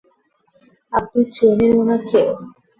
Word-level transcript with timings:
আপনি 0.93 1.21
চেনেন 1.35 1.71
উনাকে? 1.81 2.21